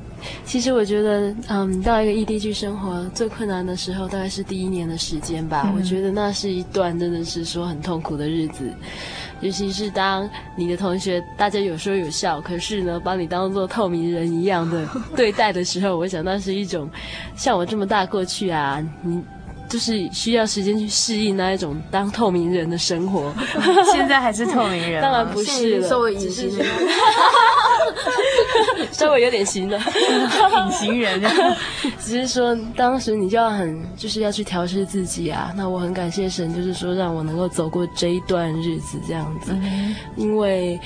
[0.46, 5.64] 其实我觉得，嗯，到一个异地去生活最困难的时候，大概是第一年的时间吧。
[5.66, 8.72] 嗯、我觉得那是一段真的是说很痛苦的日子，
[9.42, 16.90] 尤其是当你的同学大家有说有笑，可是呢，把你当做透明人一样的对待的时候，我想那是一种
[17.36, 19.24] 像我这么大过去啊，你。
[19.68, 23.34] 就是需要时间去适应那一种当透明人的生活。
[23.94, 25.02] 现在还是透明人？
[25.02, 26.68] 当然不是了， 稍微隐形人，
[28.92, 31.22] 稍微有点形的隐形人。
[32.00, 35.52] 只是说，当时你就要很，就是要去调试自己啊。
[35.56, 40.80] 那我很感谢神，就是说让我能够走过这一段日子这样子，嗯、因为。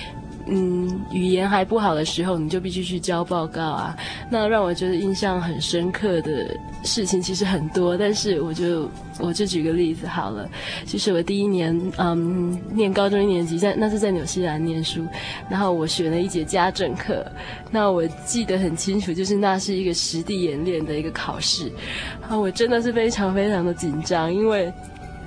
[0.52, 3.96] 嗯，语言还不好的时候，你就必须去交报告啊。
[4.30, 10.50] 那让我觉得印象很深刻的事情其实很多，但是我就我就举个例子好了。
[10.86, 15.06] 其实我第一年，嗯，念高中一年级，在那是在纽西兰念书，
[15.50, 17.26] 然后我选了一节家政课。
[17.70, 21.72] 那我记得很清楚，就是那是一个实地演练的一个考试，
[22.28, 24.74] 啊，我真的是非常非常的紧张，因为。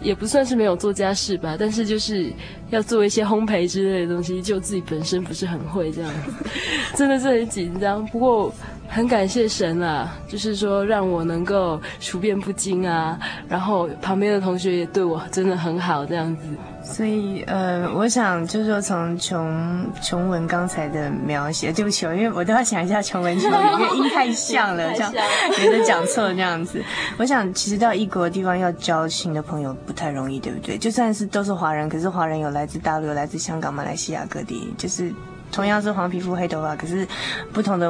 [0.02, 2.32] 也不算是没有做家事吧，但是就是
[2.70, 6.32] 要做一些烘焙之类的东西，就自己本身不是很会这样子，
[6.96, 8.04] 真的是很紧张。
[8.06, 8.54] 不过
[8.94, 16.42] 很感谢神啊，就是说让我能够处变不惊啊，然后旁边的同学也对我真的很好这样子。
[16.84, 25.10] 所以，呃，我想就是说，从琼琼文刚才的描写，对不起，因为我都要想一下琼文琼文，因为音太像了，这样
[25.64, 26.82] 有的讲错这样子。
[27.16, 30.76] 我想，其实到异国的地方要交新的朋友不太容易，对不对？
[30.76, 35.14] 就算是都是华人，可是华人有来自大陆，有来自香港、马来西亚各地，就是
[35.52, 37.06] 同样是黄皮肤、黑头发，可是
[37.52, 37.86] 不同的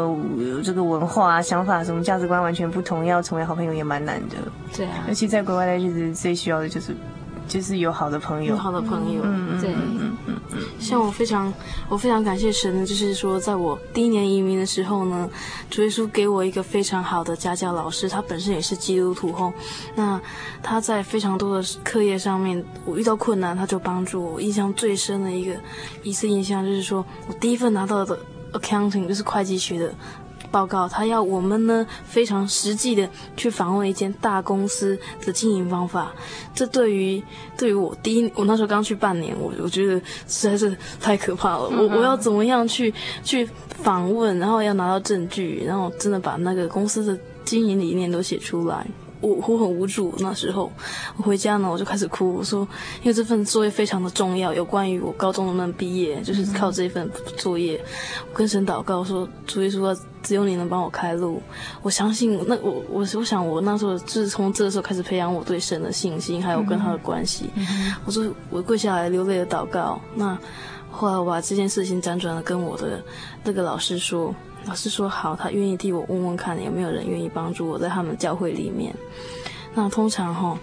[0.62, 4.36] 这个文化啊、想法、什么价值观完全不同，要成为好朋友也蛮难的。
[4.76, 6.94] 对啊，尤其在国外的日子，最需要的就是。
[7.52, 11.52] 就是有好的朋友，有好的朋友，嗯、对，嗯嗯嗯，嗯像我非常，
[11.86, 15.28] 我非常感谢神的，就是说，在我第一年移民的时候呢，
[15.68, 19.52] 主耶稣给我一个非常好的家教老师，他本身也是基督徒后，
[19.94, 20.18] 那
[20.62, 24.40] 他在非常多的课业上面，我遇到困难，他就帮助我。
[24.40, 25.54] 印象最深的一个
[26.02, 28.18] 一次印象就是说，我第一份拿到的
[28.54, 29.94] accounting 就是会计学的。
[30.52, 36.12] 报告，他要我们呢非常实际的去访问一间大公司的经营方法。
[36.54, 37.20] 这对于
[37.56, 41.62] 对于我第一，我那时候刚去半年，我我觉得实在是太可怕了。
[41.70, 42.92] 我我要怎么样去
[43.24, 43.48] 去
[43.82, 48.86] 访问，然后要拿到证据，然后真的把那个公司的经营理念都写出来。
[49.22, 50.70] 我我很无助，那时候
[51.16, 52.34] 我回家呢，我就开始哭。
[52.34, 52.68] 我说，
[53.02, 57.08] 因为这份作业非常的重要，有关于我高中能不能毕业，就是靠这份
[57.38, 57.80] 作业。
[58.28, 61.40] 我跟神祷告说，主耶稣，只有你能帮我开路。
[61.82, 67.48] 我相信，那我我我想，我那时候就是从这个时候开始培养我对神的信心，还有跟他的关系。
[68.04, 70.00] 我说，我跪下来流泪的祷告。
[70.16, 70.36] 那
[70.90, 73.00] 后来我把这件事情辗转的跟我的
[73.44, 74.34] 那个老师说。
[74.66, 78.94] 老师说好，他愿意替我问问看有没有人愿意帮助我在他们教会里面。
[79.74, 80.58] 那通常哈，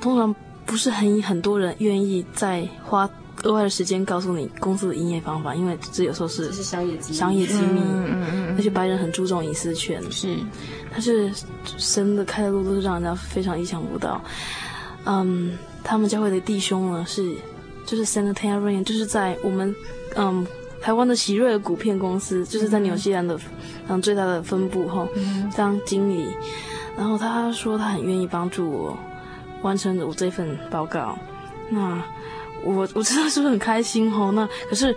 [0.00, 0.34] 通常
[0.64, 3.08] 不是很很多人愿意再花
[3.44, 7.80] 额外的时间告诉你公司的营业方法，因为这有时候是是商业机密，商业机密。
[7.80, 10.36] 嗯嗯嗯，那些白人很注重隐私权，是，
[10.90, 11.30] 但是
[11.64, 14.20] 神的开的路都是让人家非常意想不到。
[15.04, 17.36] 嗯，他们教会的弟兄呢是，
[17.84, 19.72] 就是 Sanitarian，就是在我们
[20.16, 20.44] 嗯
[20.86, 23.36] 台湾的喜瑞的股片公司，就是在纽西兰的
[23.88, 25.04] 嗯最大的分部哈，
[25.56, 26.28] 当经理。
[26.96, 28.96] 然后他说他很愿意帮助我
[29.62, 31.18] 完成我这份报告。
[31.70, 32.00] 那
[32.62, 34.30] 我我知道是不是很开心哦？
[34.32, 34.94] 那可是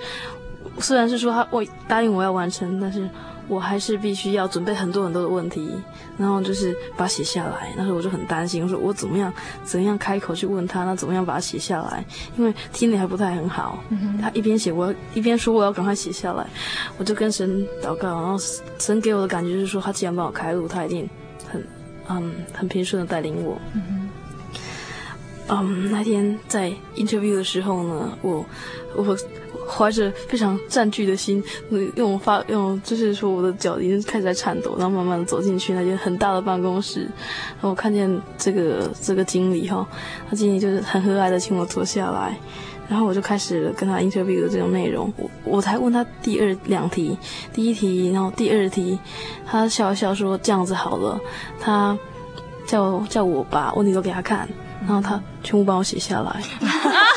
[0.77, 3.09] 虽然是说他我答应我要完成，但是。
[3.49, 5.69] 我还是必须要准备很多很多的问题，
[6.17, 7.73] 然后就是把它写下来。
[7.75, 9.33] 那时候我就很担心，我说我怎么样
[9.65, 12.05] 怎样开口去问他，那怎么样把它写下来？
[12.37, 13.83] 因为听力还不太很好。
[13.89, 16.45] 嗯、他一边写，我一边说我要赶快写下来。
[16.99, 18.37] 我就跟神祷告，然后
[18.77, 21.09] 神给我的感觉就是说，他既然帮我开路，他一定
[21.51, 21.67] 很
[22.07, 23.59] 嗯很平顺的带领我。
[23.73, 24.09] 嗯，
[25.47, 28.45] 嗯，那天在 interview 的时候呢，我
[28.95, 29.17] 我。
[29.69, 31.43] 怀着非常占据的心，
[31.95, 39.87] 用发用就是说我的脚已经开始在颤抖，然后慢慢的走进去那间很大的办公室，然后我看见这个这个经理哈，
[40.27, 42.35] 他经理就是很和蔼的请我坐下来，
[42.89, 47.15] 然后我就开始跟他 interview 这种内容，我我才问他第二两题，
[47.53, 48.97] 第一题，然后第二题，
[49.45, 51.19] 他笑了笑说这样子好了，
[51.61, 51.97] 他
[52.65, 54.49] 叫叫我把问题都给他看，
[54.87, 56.41] 然后他全部帮我写下来。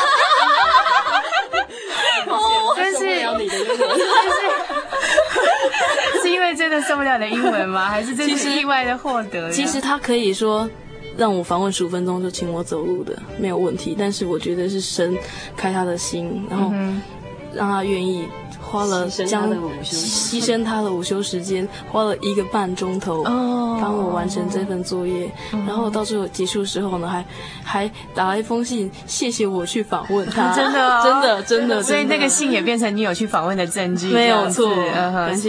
[6.22, 7.86] 是因为真的受不了你的英文吗？
[7.88, 9.50] 还是真是意外的获得？
[9.50, 10.68] 其实他可以说
[11.16, 15.16] 让我访问十五分钟就请我走路的没有问题，但是我觉得是神
[15.56, 16.72] 开他的心，然后
[17.54, 18.28] 让他愿意。
[18.72, 19.50] 花了将
[19.82, 27.22] 牺牲他的午休时间，花了一个半钟头帮我完成这份作业，然后到最后结束时候呢，还
[27.62, 34.72] 还打了一封信，谢谢我去访问他， 真的， 真的，真的，所以那个信也变成你有去访问的证据，没有错。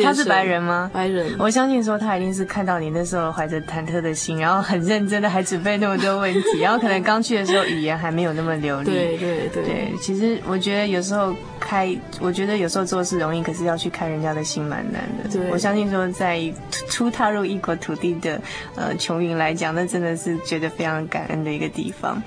[0.03, 0.91] 他是白人吗？
[0.93, 1.33] 白人。
[1.39, 8.86] 我相信说他一定是看到你那时候怀着忐忑的心，然后很认真的还准备那么多问题，然后可能刚去的时候语言还没有那么流利。
[8.91, 13.12] 对对对对，其实我觉得有时候开，我觉得有时候做事。
[13.17, 15.30] 容易，可是要去看人家的心蛮难的。
[15.30, 16.41] 对，我相信说，在
[16.89, 18.39] 初踏入异国土地的
[18.76, 22.21] 呃琼云来讲，那真的是觉得非常感恩的一个地方。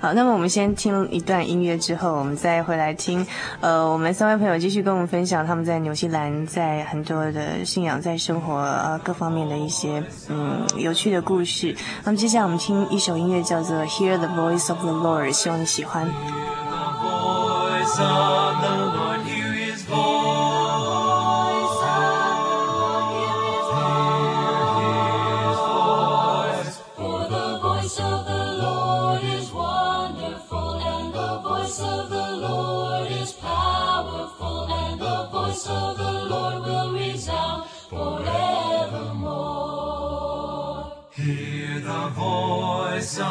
[0.00, 3.26] 好，那么我们先听一段音乐之后，我们再回来听
[3.60, 11.74] 呃我们三位朋友继续跟我们分享他们在纽西兰在很多的信仰在生活呃各方面的一些嗯有趣的故事。
[12.04, 16.08] 那么接下来我们听一首音乐叫做《Hear the Voice of the Lord》，希望你喜欢。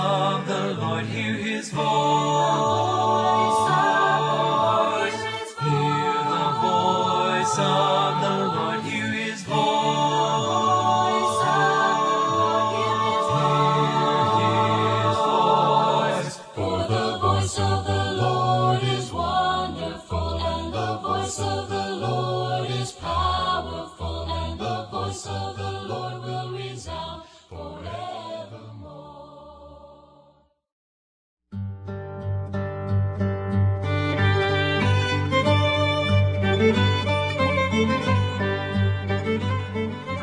[0.04, 2.91] Love the Lord, hear his voice.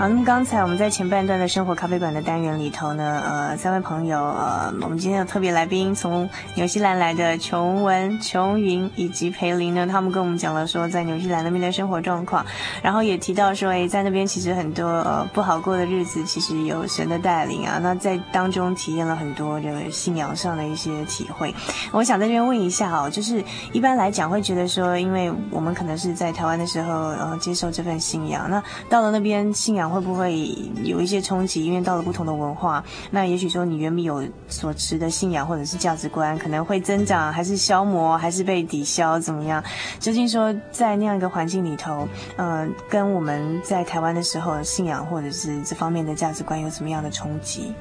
[0.08, 12.42] 那么刚才我们在前半段的生活咖啡馆的单元里头呢，呃，三位朋友，呃，我们今天的特别来宾从纽西兰来的琼文、琼云以及培林呢，他们跟我们讲了说在纽西兰那边的生活状况，
[12.80, 21.54] 然后也提到说，哎，在那边其实很多呃不好过的日子，其实有神的带领啊，那在当中体验了很多这个信仰上的一些体会。
[21.92, 29.97] 我想在这边问一下哦，就是一般来讲会觉得说，因为我们可能是在台湾的时候，然后接受这份信仰，那到了那边信仰会。
[29.98, 31.64] 会不会有一些冲击？
[31.64, 39.62] 因为到了不同的文化，那也许说你原本有所持的信仰或者是价值观，可能会增长，还是消磨，还是被抵消，怎么样？
[39.98, 47.72] 究竟说在那样一个环境里头，嗯、呃，跟我们在台湾的时候信仰或者是这方面的价值观有什么样的冲击？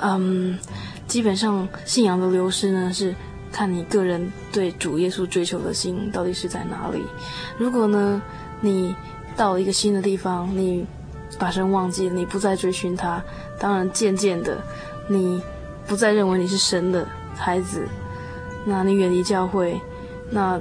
[0.00, 0.56] 嗯，
[1.08, 3.12] 基本上信仰的流失呢，是
[3.50, 7.02] 看你个人对主耶稣追求的心到底是在哪里。
[7.58, 8.22] 如果呢，
[8.60, 8.94] 你
[9.36, 10.86] 到了一个新的地方，你
[11.38, 13.22] 把神忘记，你不再追寻他，
[13.58, 14.58] 当然渐渐的，
[15.08, 15.40] 你
[15.86, 17.86] 不再认为你是神的孩子，
[18.64, 19.80] 那你远离教会，
[20.30, 20.60] 那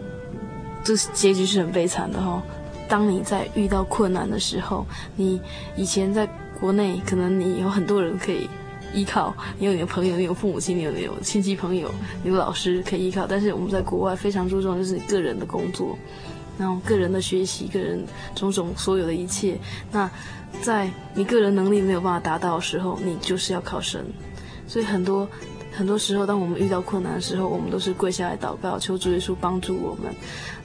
[0.83, 2.41] 这结局是很悲惨的哈。
[2.87, 5.41] 当你在遇到困难的时候，你
[5.75, 6.27] 以前在
[6.59, 8.47] 国内可能你有很多人可以
[8.93, 11.89] 依靠，你有你的朋友，你有父母亲，你有你有亲戚朋友，
[12.23, 13.25] 你有老师可以依靠。
[13.25, 15.97] 但是我们在国外非常注重就是你个人的工作，
[16.59, 18.05] 然后个人的学习，个人
[18.35, 19.57] 种种所有的一切。
[19.91, 20.07] 那
[20.61, 24.05] 在你个人能力没有办法达到的时候，你就是要靠神。
[24.67, 25.27] 所以很多
[25.71, 30.13] 很多时候，当我们遇到困难的时候，我们都是跪下来祷告，求主耶稣帮助我们。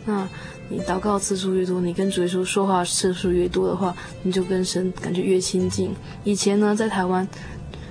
[0.05, 0.26] 那
[0.68, 5.95] 你祷告次数越多，你跟主耶稣说话次数越多的话，你就跟神感觉越亲近。
[6.24, 7.26] 以前呢，在台湾，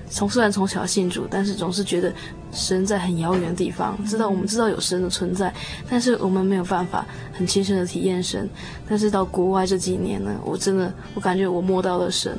[0.10, 2.12] 从虽然从小信主，但是总是觉得
[2.52, 5.54] 神在很遥远的地方，知道我们知道有神的存在，
[5.90, 8.50] 但是我们没有办法很亲身的体验神。
[8.88, 12.38] 但是到国外这几年呢，我真的我感觉我摸到了神，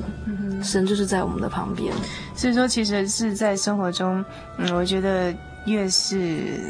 [0.62, 1.94] 神就是在我们的旁边。
[2.34, 4.24] 所以说，其实是在生活中，
[4.58, 5.34] 嗯，我觉得
[5.66, 6.60] 越是。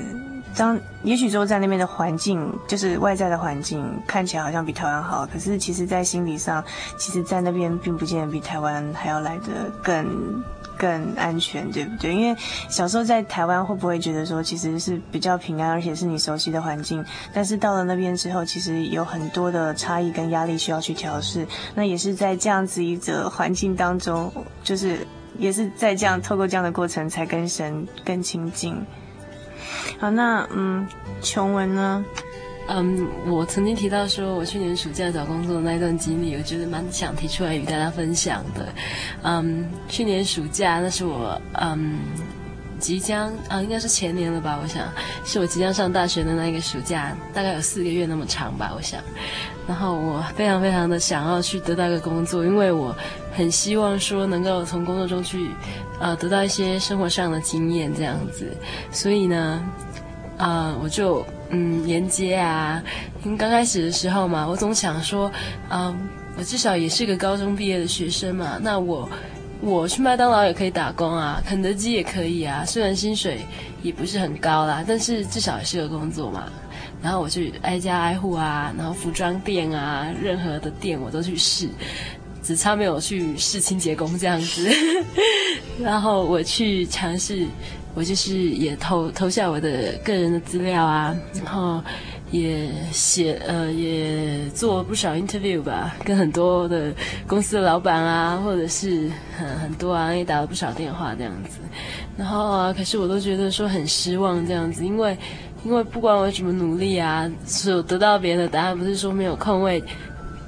[0.57, 6.61] 当也许说在那边的环境，就是外在的环境看起来好像比台湾好，可是其实，在心理上，
[6.99, 10.43] 其实，在那边并不见得比台湾还要来得更
[10.81, 12.15] 更安全，对不对？
[12.15, 12.35] 因为
[12.71, 17.05] 小时候在台湾会不会觉得说，其实是比较平安，而且是你熟悉的环境，
[17.35, 21.47] 但是到了那边之后，其实有很多的差异跟压力需要去调试。
[21.75, 24.33] 那也是在这样子一个环境当中，
[24.65, 25.07] 就是
[25.39, 28.75] 也是在这样透过这样的过程，才跟神更亲近。
[29.99, 30.89] 好，那嗯，
[31.21, 32.03] 琼文呢？
[32.73, 38.69] 嗯，我曾经提到说，我去年暑假找工作的那一段经历，我觉得蛮想提出来与大家分享的。
[39.23, 41.99] 嗯，去年暑假那是我嗯
[42.79, 44.59] 即将啊，应该是前年了吧？
[44.63, 44.87] 我想
[45.25, 49.01] 是我即将上大学的那一个暑假，大概有四个月那么长吧，我想。
[49.67, 52.97] 然后我非常非常的想要去得到一个工作，因为我
[53.35, 55.51] 很希望说能够从工作中去。
[56.03, 58.51] 呃，得到一些生活上的经验这样子，
[58.91, 59.63] 所以呢，
[60.39, 62.83] 啊、我就嗯连接啊，
[63.25, 65.31] 因为刚开始的时候嘛，我总想说，
[65.69, 69.09] 嗯、我至少也是个高中毕业的学生嘛，那我
[69.61, 73.41] 我去麦当劳也可以打工啊，肯德基也可以啊，虽然薪水
[73.83, 76.45] 也不是很高啦，但是至少也是个工作嘛。
[77.03, 81.69] 然后我去挨家挨户啊，然后服装店啊，任何的店我都去试。
[82.43, 84.67] 只差没有去试清洁工这样子，
[85.79, 87.47] 然后我去尝试，
[87.95, 91.83] 我就是也投投下我的个人的资料啊，然后
[92.31, 96.93] 也写呃也做了不少 interview 吧，跟很多的
[97.27, 101.59] 公司的老板啊，或者是很很多啊，也打了不少电话这样子，
[102.17, 105.19] 然后啊，可是我都觉得说很失望这样子，因为
[105.65, 109.83] 因为不管我怎么努力啊，所得到别人的答案不是说没有空位。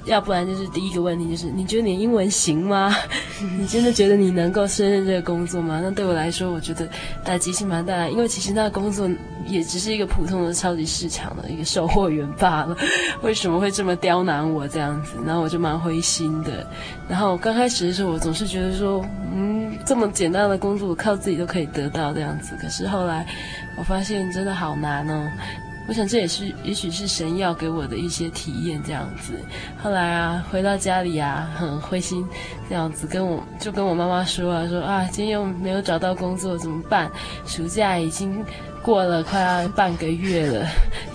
[0.05, 2.95] 要不然就是第一个问题，就是你觉得你英文行吗？
[3.57, 5.79] 你真的觉得你能够胜任这个工作吗？
[5.81, 6.87] 那对我来说，我觉得
[7.23, 9.09] 打击性蛮大的，因为其实那个工作
[9.45, 12.75] 也只是一个普通的超级市场的一个售货员罢了。
[13.23, 15.13] 为什么会这么刁难我这样子？
[15.25, 16.65] 然后我就蛮灰心的。
[17.07, 22.55] 然后刚开始的时候，我总是觉得说，嗯，这么简单的工作，我靠自己都可以得到这样子。
[22.61, 23.25] 可是后来
[23.77, 25.29] 我发现真的好难哦。
[25.87, 29.33] 我想这也是，也许是神要给我的一些体验这样子。
[29.81, 32.25] 后来啊，回到家里啊，很灰心，
[32.69, 37.11] 这样子跟我就跟我妈妈说啊，说啊，今天又没有找到工作怎么办？
[37.45, 38.43] 暑假已经
[38.81, 40.65] 过了快要半个月了，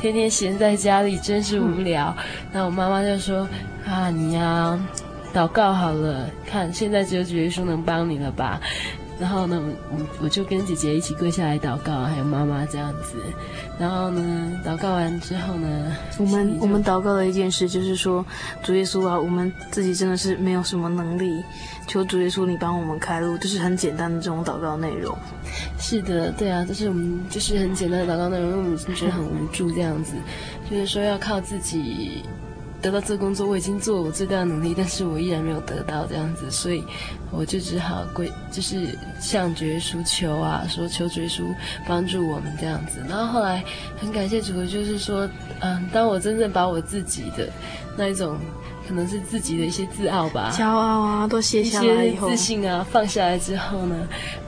[0.03, 2.15] 天天闲在家里真是无聊。
[2.53, 3.49] 那、嗯、我妈妈就说
[3.87, 4.89] 啊，你呀、啊，
[5.33, 8.61] 祷告好了，看现在只有主耶稣能帮你了吧。
[9.21, 9.61] 然后呢，
[9.91, 13.17] 我我就跟姐姐一起跪下来祷告，还有妈妈这样子。
[13.79, 18.25] 然后呢，祷告完之后呢，我们我们祷告的一件事就是说，
[18.63, 21.43] 主耶稣啊，我们自己真的是没有什么能力，
[21.87, 25.17] 求主耶稣你帮我们开路，就是很简单的这种祷告内容。
[25.81, 30.15] 是的，对啊，就是我们就是很简单的祷告内容，因为我们觉得很无助这样子，
[30.71, 32.23] 就是说要靠自己。
[32.81, 36.85] 得到这个工作，我已经做了我最大的努力，但是我依然没有得到这样子，所以
[37.33, 41.43] 我就只好跪，就是向主耶稣求啊，说求主耶稣
[41.87, 43.03] 帮助我们这样子。
[43.09, 43.65] 然后后来
[44.01, 45.29] 很感谢主，就是说，
[45.61, 47.49] 嗯，当我真正把我自己的
[47.97, 48.39] 那一种，
[48.87, 53.97] 可能是自己的一些自傲吧、骄傲啊，都卸下来以后，自信啊放下来之后呢，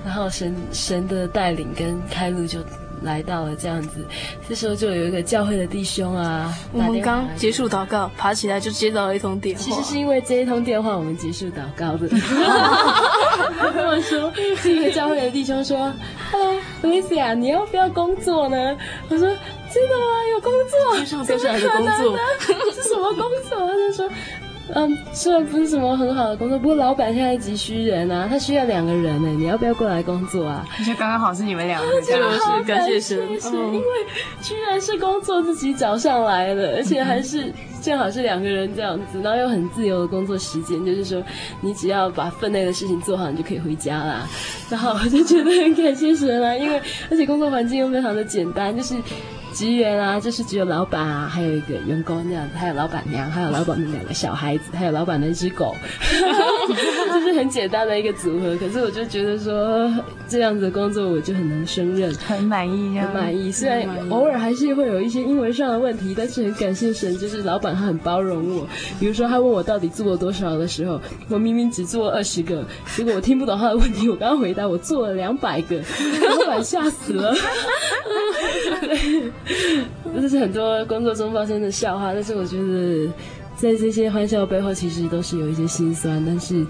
[0.05, 2.61] 然后神神的带领跟开路就。
[3.03, 4.05] 来到了这样子，
[4.49, 9.63] 这时候就有一个教会的弟兄啊，我们刚结束祷告，爬起来就接到了一通电话。
[9.63, 12.09] 其实是因为这一通电话，我们结束祷告的。
[13.63, 15.93] 我跟我说，是一个教会的弟兄说
[16.31, 18.57] ：“Hello，Felicia，你要不要工作呢？”
[19.09, 19.27] 我说
[19.73, 20.05] ：“真的吗？
[20.35, 22.19] 有工作？”上接下来的工作
[22.73, 23.59] 是什么工作？
[23.67, 24.09] 他就说。
[24.75, 30.67] 嗯，虽然不是什么很好的工作，不过老板现在急需人啊，他需要两个人呢，你要不要过来工作啊？
[30.87, 33.81] 就刚刚好是你们两个，就是感谢神，是因为
[34.41, 37.53] 居然是工作自己找上来了，而且还是
[37.83, 41.23] 正好是两个人这样子，然后又很自由的工作时间，就是说
[41.61, 44.29] 你只要把分内的事情做好，你就可以回家啦。
[44.69, 48.95] 然后我就觉得很感谢神啊，因为而且工作环境又非常的简单，就是。
[49.53, 55.75] 职员啊，就是只有老板啊，还有一个员工这样子，还有老板娘，还有老板的两个小孩子，还有老板的一只狗，
[56.69, 58.57] 就是很简单的一个组合。
[58.57, 59.93] 可是我就觉得说，
[60.29, 63.51] 这样子的工作我就很能胜任，很满意，很满意。
[63.53, 68.67] 虽然偶尔还是会有一些英文上的问题，但是很感谢神，就是老板他很包容我。
[68.99, 72.65] 比如说他问我到底做了多少的时候，我明明只做了二十个，
[72.97, 75.77] 结果我听不懂他的问题，我刚刚回答我做了两百个，
[76.29, 77.35] 老板吓死了。
[80.21, 83.07] 这是很多工作中发生的笑话，但是我觉得，
[83.57, 86.23] 在这些欢笑背后，其实都是有一些心酸。
[86.27, 86.67] 但是，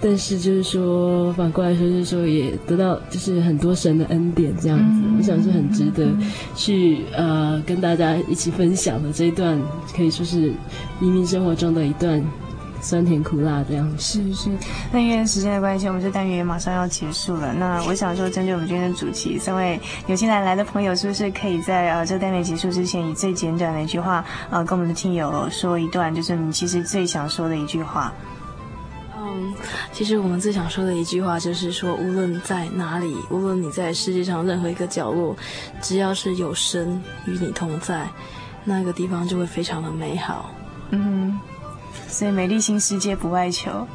[0.00, 6.08] 但是就是说，反过来说，就是说，也得到就是很多神的恩典，这样子，嗯、我想是很值得
[6.54, 9.60] 去呃跟大家一起分享的这一段，
[9.94, 10.52] 可以说是
[11.00, 12.22] 移民生活中的一段。
[12.80, 14.50] 酸甜苦辣这样是是，
[14.90, 17.52] 那因为时间的关系，我们这单元也马上要结束了。
[17.52, 28.12] 那我想说，针对我们今天的主题，三位纽西兰来的朋友，是不是可以在呃这个单元结束之前，以最简短的一句话，呃，跟我们的听友说一段，就是你其实最想说的一句话？
[29.16, 29.52] 嗯，
[29.92, 35.36] 其实我们最想说的一句话，就是说，无论在哪里，无论你在世界上任何一个角落，
[35.82, 38.08] 只要是有神与你同在，
[38.64, 40.50] 那个地方就会非常的美好。
[40.90, 41.38] 嗯。
[42.08, 43.86] 所以，美丽新世界不外求。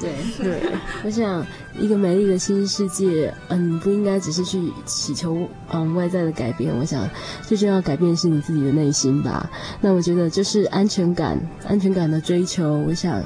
[0.00, 0.62] 对对，
[1.04, 1.46] 我想
[1.78, 6.74] 一个美丽的新世界，嗯，不应该只是去祈求嗯外在的改变。
[6.78, 7.06] 我想
[7.42, 9.50] 最重要改变是你自己的内心吧。
[9.80, 11.38] 那我觉得就是安全感，
[11.68, 12.78] 安全感的追求。
[12.88, 13.22] 我想。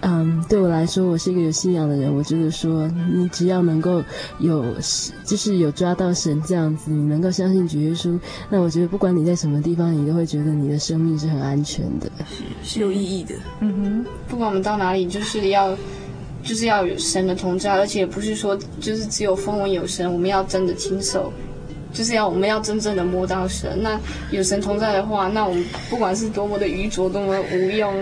[0.00, 2.14] 嗯，对我来说，我是一个有信仰的人。
[2.14, 4.02] 我觉得说，你只要能够
[4.38, 4.64] 有，
[5.24, 8.18] 就是有抓到神这样子，你能够相信主耶稣，
[8.48, 12.10] 那我觉得不管你在什么地方，你都会觉得你的生命是很安全的，
[12.62, 13.34] 是有意义的。
[13.60, 15.76] 嗯哼，不管我们到哪里，就是要，
[16.42, 21.32] 就是要有神的同在，而且不是说就是只有风闻有神，我们要真的亲手，
[21.92, 23.82] 就是要我们要真正的摸到神。
[23.82, 23.98] 那
[24.30, 27.94] 有神同在的话，那我们不管是多么的愚拙，多么的无用。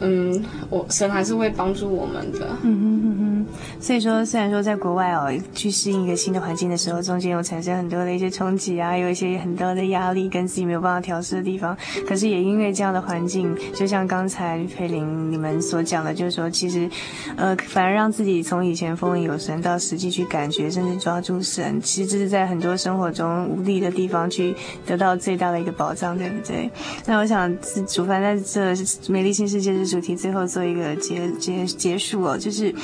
[0.00, 2.46] 嗯，我神还是会帮助我们的。
[2.62, 3.35] 嗯哼哼哼。
[3.80, 11.76] 所以说，虽然说在国外哦，去适应一个新的环境的时候，中间有产生很多的一些冲击啊，有一些很多的压力跟自己没有办法调试的地方。
[12.06, 16.88] 可是也因为这样的环境，就像刚才佩玲你们所讲的，就是说，其实，
[17.36, 24.54] 呃，反而让自己从以前风闻有神到实际去感觉，甚至抓住神，其实这是在很多生活中无力的地方去
[24.86, 26.70] 得到最大的一个保障，对不对？
[27.06, 27.54] 那我想，
[27.86, 28.74] 主凡在这
[29.08, 32.74] 美丽新世界主题最后做一个结结结束哦，就是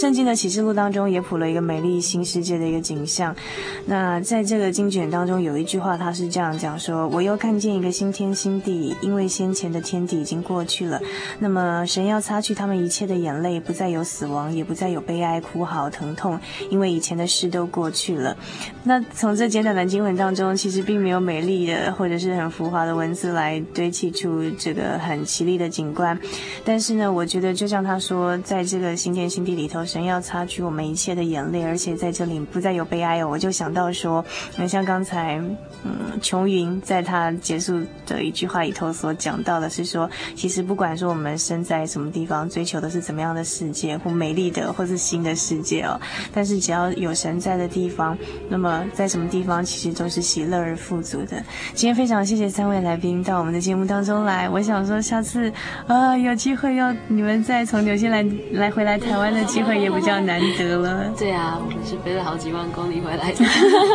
[0.00, 3.34] 圣经的启示录当中也谱了一个美丽新世界的一个景象。
[3.86, 11.00] 那在这个经卷当中有一句话，他是这样讲说：“我又看见一个新天新地，因为先前的天地已经过去了。
[11.40, 16.38] 那么神要擦去他们一切的眼泪，不再有死亡，也不再有悲哀、哭嚎、疼痛，
[16.70, 18.36] 因为以前的事都过去了。”
[18.84, 26.16] 那从这简短的经文当中，其实并没有美丽的或者是很浮华的文字来堆砌出这个很綺丽的景观，
[26.64, 33.28] 但是呢，我觉得就像他说，在这个新天新地里头，神要擦去我们一切的眼泪，而且在这里不再有悲哀哦。
[33.28, 34.24] 我就想到说，
[34.66, 35.36] 像刚才
[35.84, 46.00] 嗯，琼云在他结束的一句话里头所讲到的是说，其实不管说我们身在什么地方，追求的是怎么样的世界，或美丽的，或是新的世界哦，
[46.32, 48.16] 但是只要有神在的地方，
[48.48, 51.42] 那么在什么地方，其实都是喜乐而富足的。
[51.74, 55.52] 今天非常谢谢三位来宾到我们的节目当中来，我想说下次
[55.86, 56.68] 啊、有机会。
[56.78, 61.04] 要你们再从纽西兰来回来台湾的机会也比较难得了。
[61.18, 63.44] 对啊，我们是飞了好几万公里回来的。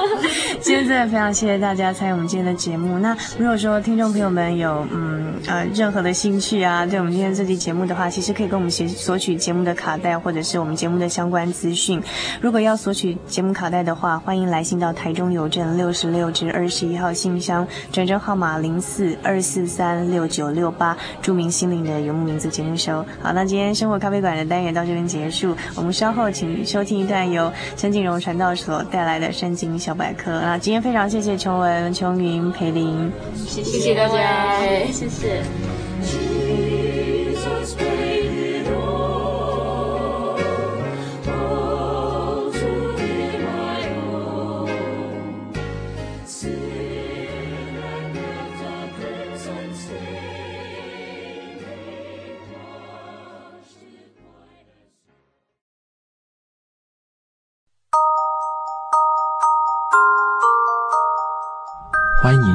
[0.59, 2.99] 今天真的非常谢谢大家参与我们今天的节目。
[2.99, 12.01] 那如果说听众朋友们有嗯呃任何的兴趣啊，对我们今天这期节目的话，其实可以跟我们索索取节目的卡带或者是我们节目的相关资讯。
[12.41, 25.55] 如果要索取节目卡带的话，欢迎来信到台中邮政六十六至二十一号信箱，转账号码零四二四三六九六八，著名心灵的游牧民族节目收好，那今天生活咖啡馆的单元到这边结束。
[25.75, 30.31] 我们稍后请收听一段由陈景荣传道所带来的圣经小百科。
[30.41, 34.59] 那今天非常谢谢琼文、琼云、培林，谢谢大家，
[34.91, 35.43] 谢谢。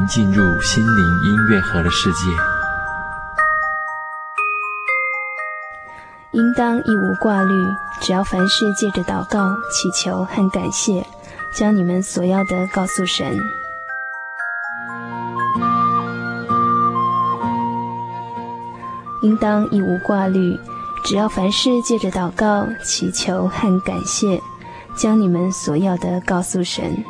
[0.08, 2.30] 进入心灵音乐盒的世界。
[6.32, 7.54] 应当一无挂虑，
[8.00, 11.06] 只要凡事借着祷告、祈求和感谢，
[11.54, 13.38] 将你们所要的告诉神。
[19.22, 20.58] 应当一无挂虑，
[21.04, 24.40] 只要凡事借着祷告、祈求和感谢，
[24.96, 27.04] 将你们所要的告诉神。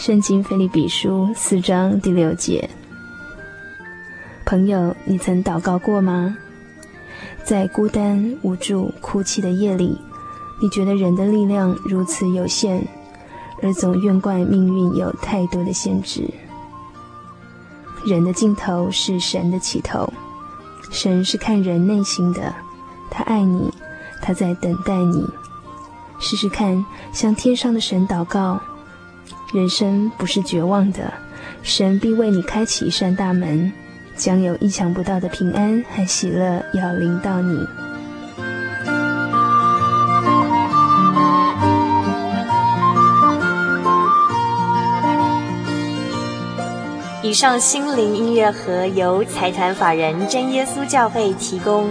[0.00, 2.70] 圣经腓立比书四章第六节，
[4.46, 6.38] 朋友，你曾祷告过吗？
[7.44, 10.00] 在孤单、无助、哭泣的夜里，
[10.58, 12.82] 你觉得人的力量如此有限，
[13.62, 16.26] 而总怨怪命运有太多的限制。
[18.06, 20.10] 人的尽头是神的起头，
[20.90, 22.54] 神是看人内心的，
[23.10, 23.70] 他爱你，
[24.22, 25.28] 他在等待你。
[26.18, 26.82] 试试看，
[27.12, 28.58] 向天上的神祷告。
[29.52, 31.12] 人生不是绝望的，
[31.62, 33.72] 神必为你开启一扇大门，
[34.14, 37.58] 将有意想不到的平安和喜乐要临到你。
[47.22, 51.90] 以上心灵音乐盒由财团法人真耶稣教会提供。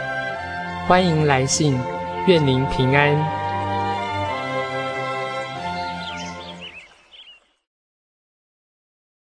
[0.91, 1.79] 欢迎来信，
[2.27, 3.40] 愿您平安。